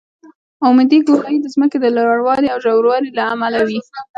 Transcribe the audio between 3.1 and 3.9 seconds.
له امله وي